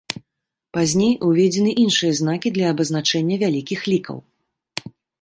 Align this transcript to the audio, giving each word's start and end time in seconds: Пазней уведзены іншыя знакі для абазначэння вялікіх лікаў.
Пазней 0.77 1.11
уведзены 1.27 1.71
іншыя 1.83 2.11
знакі 2.21 2.55
для 2.57 2.65
абазначэння 2.75 3.35
вялікіх 3.47 3.79
лікаў. 3.93 4.17